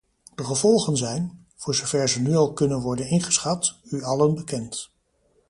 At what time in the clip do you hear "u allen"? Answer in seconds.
3.89-4.35